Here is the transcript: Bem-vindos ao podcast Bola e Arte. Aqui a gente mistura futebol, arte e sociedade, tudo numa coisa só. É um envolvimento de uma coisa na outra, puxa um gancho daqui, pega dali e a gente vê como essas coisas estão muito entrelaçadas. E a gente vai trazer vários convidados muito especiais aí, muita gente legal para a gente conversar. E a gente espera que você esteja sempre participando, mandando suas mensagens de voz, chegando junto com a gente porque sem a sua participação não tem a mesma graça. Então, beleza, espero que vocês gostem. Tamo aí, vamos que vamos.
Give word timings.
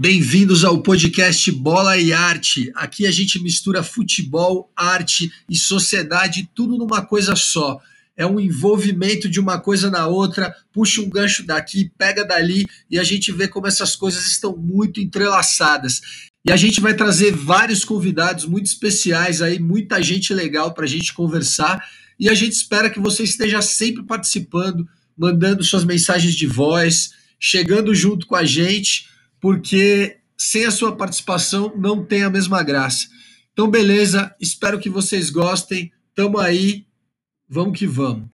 Bem-vindos 0.00 0.64
ao 0.64 0.80
podcast 0.80 1.52
Bola 1.52 1.98
e 1.98 2.10
Arte. 2.10 2.72
Aqui 2.74 3.06
a 3.06 3.10
gente 3.10 3.38
mistura 3.38 3.82
futebol, 3.82 4.72
arte 4.74 5.30
e 5.46 5.54
sociedade, 5.54 6.48
tudo 6.54 6.78
numa 6.78 7.04
coisa 7.04 7.36
só. 7.36 7.78
É 8.16 8.24
um 8.24 8.40
envolvimento 8.40 9.28
de 9.28 9.38
uma 9.38 9.60
coisa 9.60 9.90
na 9.90 10.06
outra, 10.06 10.56
puxa 10.72 11.02
um 11.02 11.10
gancho 11.10 11.44
daqui, 11.44 11.92
pega 11.98 12.24
dali 12.24 12.66
e 12.90 12.98
a 12.98 13.04
gente 13.04 13.30
vê 13.30 13.46
como 13.46 13.66
essas 13.66 13.94
coisas 13.94 14.24
estão 14.24 14.56
muito 14.56 15.02
entrelaçadas. 15.02 16.00
E 16.46 16.50
a 16.50 16.56
gente 16.56 16.80
vai 16.80 16.94
trazer 16.94 17.32
vários 17.32 17.84
convidados 17.84 18.46
muito 18.46 18.68
especiais 18.68 19.42
aí, 19.42 19.58
muita 19.58 20.02
gente 20.02 20.32
legal 20.32 20.72
para 20.72 20.84
a 20.86 20.88
gente 20.88 21.12
conversar. 21.12 21.78
E 22.18 22.26
a 22.30 22.32
gente 22.32 22.52
espera 22.52 22.88
que 22.88 22.98
você 22.98 23.22
esteja 23.22 23.60
sempre 23.60 24.02
participando, 24.02 24.88
mandando 25.14 25.62
suas 25.62 25.84
mensagens 25.84 26.34
de 26.34 26.46
voz, 26.46 27.10
chegando 27.38 27.94
junto 27.94 28.26
com 28.26 28.34
a 28.34 28.46
gente 28.46 29.09
porque 29.40 30.18
sem 30.36 30.64
a 30.64 30.70
sua 30.70 30.96
participação 30.96 31.72
não 31.76 32.04
tem 32.04 32.22
a 32.22 32.30
mesma 32.30 32.62
graça. 32.62 33.08
Então, 33.52 33.70
beleza, 33.70 34.34
espero 34.40 34.78
que 34.78 34.88
vocês 34.88 35.30
gostem. 35.30 35.92
Tamo 36.14 36.38
aí, 36.38 36.86
vamos 37.48 37.78
que 37.78 37.86
vamos. 37.86 38.28